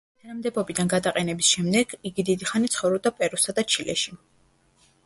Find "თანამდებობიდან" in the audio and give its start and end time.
0.21-0.87